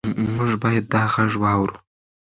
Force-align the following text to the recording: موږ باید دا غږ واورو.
موږ 0.35 0.49
باید 0.61 0.85
دا 0.93 1.03
غږ 1.13 1.31
واورو. 1.41 1.75